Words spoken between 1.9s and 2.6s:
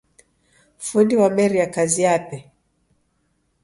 yape